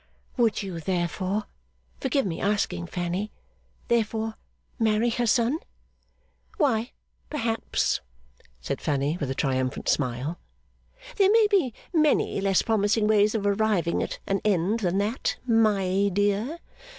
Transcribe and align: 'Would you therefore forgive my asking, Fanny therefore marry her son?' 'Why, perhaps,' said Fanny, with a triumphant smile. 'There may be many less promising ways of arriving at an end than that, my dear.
'Would 0.35 0.63
you 0.63 0.79
therefore 0.79 1.43
forgive 1.99 2.25
my 2.25 2.37
asking, 2.39 2.87
Fanny 2.87 3.31
therefore 3.87 4.33
marry 4.79 5.11
her 5.11 5.27
son?' 5.27 5.59
'Why, 6.57 6.91
perhaps,' 7.29 8.01
said 8.61 8.81
Fanny, 8.81 9.17
with 9.19 9.29
a 9.29 9.35
triumphant 9.35 9.87
smile. 9.87 10.39
'There 11.17 11.31
may 11.31 11.45
be 11.51 11.75
many 11.93 12.41
less 12.41 12.63
promising 12.63 13.05
ways 13.05 13.35
of 13.35 13.45
arriving 13.45 14.01
at 14.01 14.17
an 14.25 14.41
end 14.43 14.79
than 14.79 14.97
that, 14.97 15.37
my 15.45 16.09
dear. 16.11 16.57